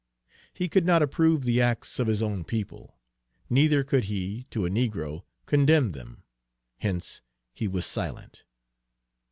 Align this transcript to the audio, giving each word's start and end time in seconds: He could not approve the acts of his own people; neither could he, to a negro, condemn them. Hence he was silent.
He 0.51 0.67
could 0.67 0.83
not 0.87 1.03
approve 1.03 1.43
the 1.43 1.61
acts 1.61 1.99
of 1.99 2.07
his 2.07 2.23
own 2.23 2.43
people; 2.43 2.97
neither 3.51 3.83
could 3.83 4.05
he, 4.05 4.47
to 4.49 4.65
a 4.65 4.69
negro, 4.71 5.25
condemn 5.45 5.91
them. 5.91 6.23
Hence 6.79 7.21
he 7.53 7.67
was 7.67 7.85
silent. 7.85 8.43